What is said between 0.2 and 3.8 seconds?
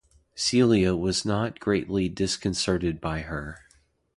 Celia was not greatly disconcerted by her.